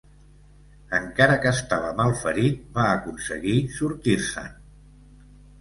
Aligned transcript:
Encara 0.99 1.35
que 1.43 1.51
estava 1.57 1.91
malferit, 2.01 2.63
va 2.79 2.87
aconseguir 2.95 3.55
sortir-se'n. 3.77 4.61